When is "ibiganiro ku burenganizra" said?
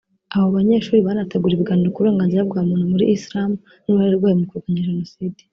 1.57-2.47